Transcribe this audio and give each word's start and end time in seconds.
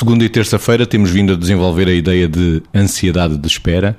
Segunda 0.00 0.24
e 0.24 0.30
terça-feira 0.30 0.86
temos 0.86 1.10
vindo 1.10 1.34
a 1.34 1.36
desenvolver 1.36 1.86
a 1.86 1.92
ideia 1.92 2.26
de 2.26 2.62
ansiedade 2.74 3.36
de 3.36 3.46
espera. 3.46 3.98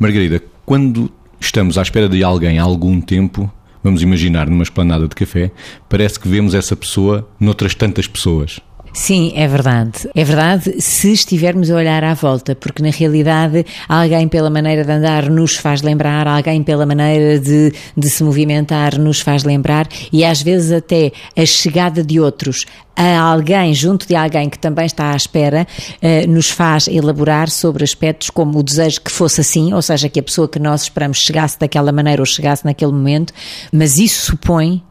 Margarida, 0.00 0.40
quando 0.64 1.12
estamos 1.38 1.76
à 1.76 1.82
espera 1.82 2.08
de 2.08 2.24
alguém 2.24 2.58
há 2.58 2.62
algum 2.62 3.02
tempo, 3.02 3.52
vamos 3.84 4.00
imaginar 4.00 4.48
numa 4.48 4.62
esplanada 4.62 5.06
de 5.06 5.14
café, 5.14 5.52
parece 5.90 6.18
que 6.18 6.26
vemos 6.26 6.54
essa 6.54 6.74
pessoa 6.74 7.28
noutras 7.38 7.74
tantas 7.74 8.06
pessoas. 8.06 8.60
Sim, 8.92 9.32
é 9.34 9.48
verdade. 9.48 10.08
É 10.14 10.22
verdade 10.22 10.80
se 10.80 11.12
estivermos 11.12 11.70
a 11.70 11.76
olhar 11.76 12.04
à 12.04 12.12
volta, 12.12 12.54
porque 12.54 12.82
na 12.82 12.90
realidade 12.90 13.64
alguém 13.88 14.28
pela 14.28 14.50
maneira 14.50 14.84
de 14.84 14.92
andar 14.92 15.30
nos 15.30 15.56
faz 15.56 15.80
lembrar, 15.80 16.28
alguém 16.28 16.62
pela 16.62 16.84
maneira 16.84 17.38
de, 17.38 17.72
de 17.96 18.10
se 18.10 18.22
movimentar 18.22 18.98
nos 18.98 19.20
faz 19.20 19.44
lembrar 19.44 19.88
e 20.12 20.24
às 20.24 20.42
vezes 20.42 20.72
até 20.72 21.10
a 21.34 21.46
chegada 21.46 22.04
de 22.04 22.20
outros 22.20 22.66
a 22.94 23.18
alguém, 23.18 23.72
junto 23.72 24.06
de 24.06 24.14
alguém 24.14 24.50
que 24.50 24.58
também 24.58 24.84
está 24.84 25.12
à 25.12 25.16
espera, 25.16 25.66
eh, 26.02 26.26
nos 26.26 26.50
faz 26.50 26.86
elaborar 26.86 27.48
sobre 27.48 27.82
aspectos 27.84 28.28
como 28.28 28.58
o 28.58 28.62
desejo 28.62 29.00
que 29.00 29.10
fosse 29.10 29.40
assim, 29.40 29.72
ou 29.72 29.80
seja, 29.80 30.10
que 30.10 30.20
a 30.20 30.22
pessoa 30.22 30.46
que 30.46 30.58
nós 30.58 30.82
esperamos 30.82 31.18
chegasse 31.18 31.58
daquela 31.58 31.90
maneira 31.90 32.20
ou 32.20 32.26
chegasse 32.26 32.66
naquele 32.66 32.92
momento, 32.92 33.32
mas 33.72 33.96
isso 33.96 34.26
supõe 34.26 34.82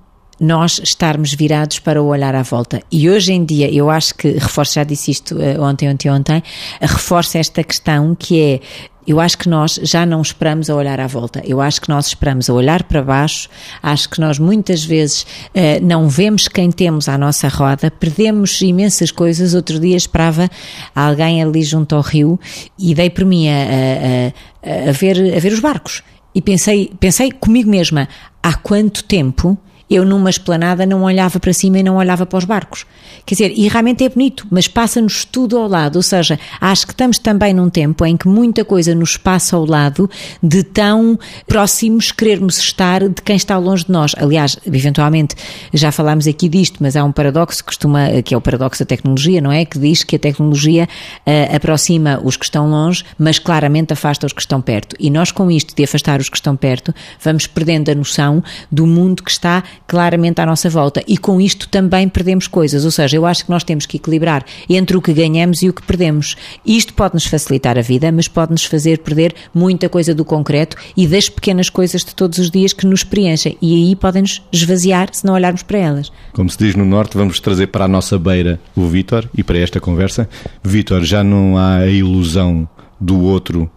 nós 0.42 0.82
estarmos 0.84 1.36
virados 1.36 1.78
para 1.78 2.02
o 2.02 2.08
olhar 2.08 2.34
à 2.34 2.42
volta. 2.42 2.82
E 2.92 3.08
hoje 3.08 3.32
em 3.32 3.46
dia, 3.46 3.72
eu 3.72 3.92
acho 3.92 4.16
que, 4.16 4.32
reforço, 4.32 4.74
já 4.74 4.84
disse 4.84 5.12
isto 5.12 5.36
uh, 5.36 5.62
ontem, 5.62 5.88
ontem, 5.88 6.10
ontem, 6.10 6.44
reforço 6.82 7.38
esta 7.38 7.64
questão 7.64 8.16
que 8.16 8.42
é 8.42 8.60
eu 9.06 9.20
acho 9.20 9.38
que 9.38 9.50
nós 9.50 9.80
já 9.84 10.06
não 10.06 10.22
esperamos 10.22 10.70
a 10.70 10.76
olhar 10.76 11.00
à 11.00 11.08
volta. 11.08 11.42
Eu 11.44 11.60
acho 11.60 11.82
que 11.82 11.90
nós 11.90 12.08
esperamos 12.08 12.50
a 12.50 12.54
olhar 12.54 12.84
para 12.84 13.02
baixo. 13.02 13.50
Acho 13.82 14.08
que 14.08 14.22
nós 14.22 14.38
muitas 14.38 14.84
vezes 14.84 15.24
uh, 15.24 15.84
não 15.84 16.08
vemos 16.08 16.48
quem 16.48 16.72
temos 16.72 17.10
à 17.10 17.18
nossa 17.18 17.48
roda, 17.48 17.90
perdemos 17.92 18.62
imensas 18.62 19.12
coisas. 19.12 19.54
Outro 19.54 19.80
dia 19.80 19.98
esperava 19.98 20.50
alguém 20.96 21.42
ali 21.42 21.64
junto 21.64 21.96
ao 21.96 22.02
rio 22.02 22.40
e 22.78 22.94
dei 22.94 23.10
por 23.10 23.26
mim 23.26 23.48
a, 23.50 23.54
a, 23.54 24.88
a, 24.88 24.90
a 24.90 24.92
ver, 24.92 25.36
a 25.36 25.40
ver 25.40 25.52
os 25.52 25.60
barcos. 25.60 26.04
E 26.34 26.42
pensei, 26.42 26.92
pensei 27.00 27.32
comigo 27.32 27.70
mesma, 27.70 28.08
há 28.42 28.54
quanto 28.54 29.04
tempo 29.04 29.58
eu 29.92 30.06
numa 30.06 30.30
esplanada 30.30 30.86
não 30.86 31.04
olhava 31.04 31.38
para 31.38 31.52
cima 31.52 31.80
e 31.80 31.84
não 31.84 31.98
olhava 31.98 32.26
para 32.26 32.38
os 32.38 32.46
barcos. 32.46 32.86
Quer 33.26 33.36
dizer, 33.36 33.54
e 33.56 33.68
realmente 33.68 34.04
é 34.06 34.10
bonito, 34.10 34.48
mas 34.50 34.68
passa-nos 34.68 35.26
tudo 35.26 35.58
ao 35.58 35.68
lado. 35.68 35.98
Ou 35.98 36.02
seja, 36.02 36.40
acho 36.60 36.88
que 36.88 36.94
estamos 36.94 37.20
também 37.20 37.54
num 37.54 37.70
tempo 37.70 38.06
em 38.06 38.16
que 38.16 38.28
muita 38.28 38.64
coisa 38.64 38.96
nos 38.96 39.18
passa 39.18 39.56
ao 39.56 39.66
lado 39.66 40.10
de 40.42 40.64
tão 40.64 41.20
próximos 41.46 42.12
querermos 42.12 42.58
estar 42.58 43.02
de 43.08 43.22
quem 43.22 43.36
está 43.36 43.58
longe 43.58 43.86
de 43.86 43.92
nós. 43.92 44.14
Aliás, 44.18 44.58
eventualmente, 44.66 45.36
já 45.74 45.92
falámos 45.92 46.26
aqui 46.26 46.48
disto, 46.48 46.78
mas 46.80 46.96
há 46.96 47.04
um 47.04 47.12
paradoxo 47.12 47.60
que 47.60 47.66
costuma, 47.66 48.22
que 48.24 48.34
é 48.34 48.38
o 48.38 48.42
paradoxo 48.42 48.80
da 48.80 48.86
tecnologia, 48.86 49.42
não 49.42 49.52
é? 49.52 49.66
Que 49.66 49.78
diz 49.78 50.04
que 50.04 50.16
a 50.16 50.20
tecnologia 50.20 50.88
uh, 51.28 51.56
aproxima 51.56 52.20
os 52.24 52.38
que 52.38 52.46
estão 52.46 52.70
longe, 52.70 53.04
mas 53.20 53.40
claramente 53.40 53.92
afasta 53.92 54.26
os 54.26 54.34
que 54.34 54.42
estão 54.42 54.62
perto. 54.62 54.96
E 55.00 55.10
nós, 55.10 55.32
com 55.32 55.52
isto 55.52 55.76
de 55.76 55.84
afastar 55.84 56.20
os 56.22 56.30
que 56.30 56.38
estão 56.38 56.56
perto, 56.56 56.94
vamos 57.22 57.46
perdendo 57.46 57.90
a 57.92 57.96
noção 57.96 58.44
do 58.72 58.88
mundo 58.88 59.22
que 59.24 59.32
está 59.32 59.64
claramente 59.88 60.40
à 60.40 60.46
nossa 60.46 60.70
volta. 60.70 61.04
E 61.08 61.18
com 61.18 61.40
isto 61.40 61.68
também 61.68 62.08
perdemos 62.08 62.48
coisas. 62.48 62.86
Ou 62.86 62.92
seja, 62.92 63.18
eu 63.18 63.26
acho 63.26 63.46
que 63.46 63.52
nós 63.52 63.64
temos 63.64 63.86
que 63.86 63.98
equilibrar 63.98 64.46
entre 64.70 64.98
o 64.98 65.02
que 65.02 65.14
ganhamos 65.14 65.62
e 65.62 65.70
o 65.70 65.74
que 65.74 65.82
perdemos. 65.84 66.36
Isto 66.66 66.94
pode 66.94 67.14
nos 67.14 67.26
facilitar 67.26 67.78
a 67.78 67.82
vida, 67.82 68.12
mas 68.12 68.28
pode 68.28 68.52
nos 68.52 68.66
fazer 68.66 69.00
perder 69.00 69.34
muita 69.54 69.90
coisa 69.90 70.14
do 70.14 70.24
concreto 70.26 70.78
e 70.96 71.08
das 71.08 71.30
pequenas 71.30 71.70
coisas 71.70 72.04
de 72.04 72.16
todos 72.16 72.38
os 72.38 72.50
dias 72.50 72.74
que 72.74 72.86
nos 72.86 73.04
preenchem. 73.04 73.58
E 73.62 73.76
aí 73.76 73.96
podem-nos 73.96 74.42
esvaziar 74.52 75.10
se 75.14 75.26
não 75.26 75.34
olharmos 75.34 75.64
para 75.64 75.78
elas. 75.78 76.12
Como 76.34 76.50
se 76.50 76.58
diz 76.58 76.76
no 76.76 76.86
Norte, 76.86 77.18
vamos 77.18 77.40
trazer 77.40 77.68
para 77.68 77.86
a 77.86 77.88
nossa 77.88 78.18
beira 78.18 78.60
o 78.76 78.88
Vítor 78.88 79.30
e 79.38 79.44
para 79.44 79.58
esta 79.58 79.80
conversa. 79.80 80.30
Vítor, 80.64 81.04
já 81.04 81.24
não 81.24 81.58
há 81.58 81.78
a 81.78 81.88
ilusão 81.88 82.68
do 83.00 83.20
outro 83.22 83.70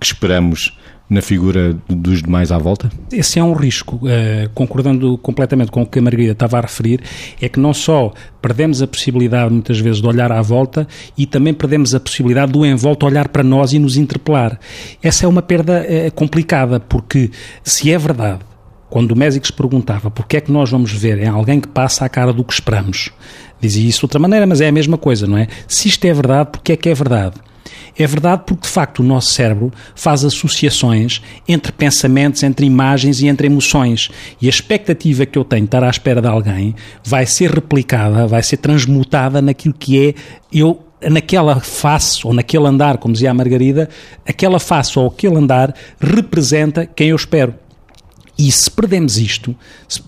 que 0.00 0.06
esperamos 0.06 0.76
na 1.12 1.20
figura 1.20 1.76
dos 1.88 2.22
demais 2.22 2.50
à 2.50 2.56
volta? 2.56 2.90
Esse 3.12 3.38
é 3.38 3.44
um 3.44 3.52
risco. 3.52 3.96
Uh, 3.96 4.48
concordando 4.54 5.18
completamente 5.18 5.70
com 5.70 5.82
o 5.82 5.86
que 5.86 5.98
a 5.98 6.02
Margarida 6.02 6.32
estava 6.32 6.56
a 6.56 6.62
referir, 6.62 7.00
é 7.40 7.48
que 7.50 7.60
não 7.60 7.74
só 7.74 8.12
perdemos 8.40 8.80
a 8.80 8.86
possibilidade, 8.86 9.52
muitas 9.52 9.78
vezes, 9.78 10.00
de 10.00 10.06
olhar 10.06 10.32
à 10.32 10.40
volta 10.40 10.88
e 11.16 11.26
também 11.26 11.52
perdemos 11.52 11.94
a 11.94 12.00
possibilidade 12.00 12.52
do 12.52 12.64
envolto 12.64 13.04
olhar 13.04 13.28
para 13.28 13.42
nós 13.42 13.74
e 13.74 13.78
nos 13.78 13.98
interpelar. 13.98 14.58
Essa 15.02 15.26
é 15.26 15.28
uma 15.28 15.42
perda 15.42 15.84
uh, 15.84 16.12
complicada, 16.12 16.80
porque 16.80 17.30
se 17.62 17.92
é 17.92 17.98
verdade 17.98 18.40
quando 18.88 19.12
o 19.12 19.16
Mésicos 19.16 19.50
perguntava 19.50 20.10
porque 20.10 20.36
é 20.36 20.40
que 20.40 20.52
nós 20.52 20.70
vamos 20.70 20.92
ver 20.92 21.18
em 21.18 21.26
alguém 21.26 21.58
que 21.58 21.68
passa 21.68 22.04
a 22.04 22.10
cara 22.10 22.30
do 22.30 22.44
que 22.44 22.52
esperamos, 22.52 23.10
dizia 23.58 23.88
isso 23.88 24.00
de 24.00 24.04
outra 24.04 24.18
maneira, 24.18 24.46
mas 24.46 24.60
é 24.60 24.68
a 24.68 24.72
mesma 24.72 24.98
coisa, 24.98 25.26
não 25.26 25.38
é? 25.38 25.48
Se 25.66 25.88
isto 25.88 26.04
é 26.04 26.12
verdade, 26.12 26.50
porque 26.52 26.72
é 26.72 26.76
que 26.76 26.88
é 26.90 26.94
verdade? 26.94 27.36
É 27.98 28.06
verdade 28.06 28.42
porque, 28.46 28.62
de 28.62 28.68
facto, 28.68 29.00
o 29.00 29.02
nosso 29.02 29.32
cérebro 29.32 29.72
faz 29.94 30.24
associações 30.24 31.22
entre 31.46 31.72
pensamentos, 31.72 32.42
entre 32.42 32.66
imagens 32.66 33.20
e 33.20 33.28
entre 33.28 33.46
emoções. 33.46 34.10
E 34.40 34.46
a 34.46 34.50
expectativa 34.50 35.26
que 35.26 35.38
eu 35.38 35.44
tenho 35.44 35.62
de 35.62 35.68
estar 35.68 35.84
à 35.84 35.90
espera 35.90 36.20
de 36.20 36.28
alguém 36.28 36.74
vai 37.04 37.26
ser 37.26 37.50
replicada, 37.50 38.26
vai 38.26 38.42
ser 38.42 38.56
transmutada 38.56 39.42
naquilo 39.42 39.74
que 39.74 40.08
é 40.08 40.14
eu 40.52 40.80
naquela 41.10 41.60
face 41.60 42.26
ou 42.26 42.32
naquele 42.32 42.66
andar, 42.66 42.98
como 42.98 43.12
dizia 43.12 43.30
a 43.30 43.34
Margarida, 43.34 43.88
aquela 44.26 44.60
face 44.60 44.98
ou 44.98 45.08
aquele 45.08 45.36
andar 45.36 45.74
representa 46.00 46.86
quem 46.86 47.08
eu 47.08 47.16
espero. 47.16 47.54
E 48.44 48.50
se 48.50 48.68
perdemos 48.68 49.18
isto, 49.18 49.54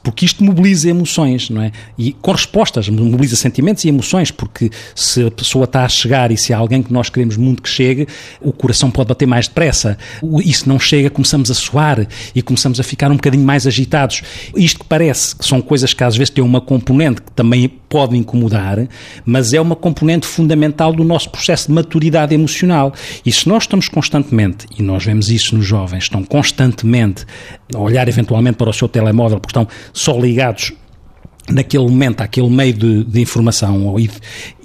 porque 0.02 0.24
isto 0.24 0.42
mobiliza 0.42 0.90
emoções, 0.90 1.48
não 1.50 1.62
é? 1.62 1.70
E 1.96 2.12
com 2.14 2.32
respostas, 2.32 2.88
mobiliza 2.88 3.36
sentimentos 3.36 3.84
e 3.84 3.88
emoções, 3.88 4.32
porque 4.32 4.72
se 4.92 5.24
a 5.24 5.30
pessoa 5.30 5.66
está 5.66 5.84
a 5.84 5.88
chegar 5.88 6.32
e 6.32 6.36
se 6.36 6.52
há 6.52 6.58
alguém 6.58 6.82
que 6.82 6.92
nós 6.92 7.08
queremos 7.08 7.36
muito 7.36 7.62
que 7.62 7.68
chegue, 7.68 8.08
o 8.40 8.52
coração 8.52 8.90
pode 8.90 9.06
bater 9.06 9.26
mais 9.26 9.46
depressa. 9.46 9.96
E 10.44 10.52
se 10.52 10.68
não 10.68 10.80
chega, 10.80 11.08
começamos 11.10 11.48
a 11.48 11.54
suar 11.54 12.08
e 12.34 12.42
começamos 12.42 12.80
a 12.80 12.82
ficar 12.82 13.08
um 13.08 13.14
bocadinho 13.14 13.44
mais 13.44 13.68
agitados. 13.68 14.22
Isto 14.56 14.80
que 14.80 14.86
parece 14.86 15.36
que 15.36 15.46
são 15.46 15.62
coisas 15.62 15.94
que 15.94 16.02
às 16.02 16.16
vezes 16.16 16.30
têm 16.30 16.42
uma 16.42 16.60
componente 16.60 17.22
que 17.22 17.30
também 17.30 17.70
pode 17.94 18.16
incomodar, 18.16 18.88
mas 19.25 19.55
é 19.55 19.60
uma 19.60 19.77
componente 19.77 20.27
fundamental 20.27 20.93
do 20.93 21.05
nosso 21.05 21.31
processo 21.31 21.69
de 21.69 21.75
maturidade 21.75 22.34
emocional. 22.34 22.93
E 23.25 23.31
se 23.31 23.49
nós 23.49 23.62
estamos 23.62 23.88
constantemente, 23.88 24.66
e 24.77 24.82
nós 24.82 25.05
vemos 25.05 25.31
isso 25.31 25.56
nos 25.56 25.65
jovens, 25.65 26.03
estão 26.03 26.25
constantemente 26.25 27.25
a 27.72 27.78
olhar 27.78 28.09
eventualmente 28.09 28.56
para 28.56 28.69
o 28.69 28.72
seu 28.72 28.88
telemóvel, 28.88 29.38
porque 29.38 29.53
estão 29.53 29.69
só 29.93 30.19
ligados 30.19 30.72
naquele 31.49 31.84
momento 31.84 32.21
àquele 32.21 32.50
meio 32.50 32.72
de, 32.72 33.05
de 33.05 33.21
informação 33.21 33.97
e, 33.97 34.11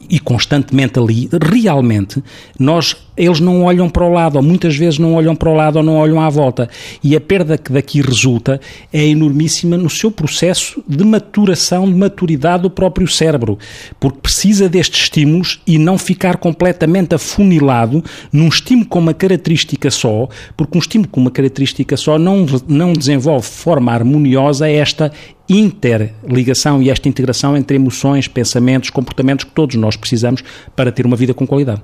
e 0.10 0.20
constantemente 0.20 0.98
ali, 0.98 1.30
realmente, 1.54 2.24
nós 2.58 2.98
eles 3.20 3.42
não 3.42 3.64
olham 3.64 3.90
para 3.90 4.06
o 4.06 4.10
lado, 4.10 4.38
ou 4.38 4.42
muitas 4.42 4.76
vezes 4.76 4.98
não 4.98 5.14
olham 5.14 5.36
para 5.36 5.50
o 5.50 5.54
lado 5.54 5.76
ou 5.76 5.84
não 5.84 5.98
olham 5.98 6.22
à 6.22 6.30
volta. 6.30 6.70
E 7.04 7.16
a 7.16 7.22
perda 7.22 7.58
que 7.58 7.72
daqui 7.72 8.02
resulta 8.02 8.62
é 8.94 9.06
enormíssima 9.06 9.78
no 9.78 9.90
seu 9.90 10.10
processo 10.10 10.82
de 10.88 11.04
maturação, 11.04 11.86
de 11.86 11.94
maturidade 11.94 12.64
do 12.64 12.70
próprio 12.70 13.08
cérebro, 13.08 13.60
porque 14.00 14.20
precisa 14.22 14.70
destes 14.70 15.04
estímulos 15.04 15.62
e 15.68 15.78
não 15.78 15.98
ficar 15.98 16.38
completamente 16.38 17.14
afunilado 17.14 18.04
num 18.32 18.48
estímulo 18.48 18.88
com 18.88 19.00
uma 19.00 19.14
característica 19.14 19.92
só, 19.92 20.30
porque 20.56 20.78
um 20.78 20.80
estímulo 20.80 21.10
com 21.10 21.20
uma 21.20 21.32
característica 21.32 21.98
só 21.98 22.18
não, 22.18 22.46
não 22.68 22.94
desenvolve 22.94 23.48
de 23.48 23.54
forma 23.56 23.92
harmoniosa 23.92 24.70
esta 24.70 25.12
interligação 25.50 26.82
e 26.82 26.90
esta 26.90 27.10
integração 27.10 27.58
entre 27.58 27.76
emoções, 27.76 28.28
pensamentos, 28.28 28.90
comportamentos 28.90 29.46
que 29.46 29.52
todos 29.52 29.76
nós 29.76 29.96
precisamos 29.98 30.44
para 30.76 30.92
ter 30.92 31.06
uma 31.06 31.16
vida 31.16 31.34
com 31.34 31.46
qualidade. 31.46 31.82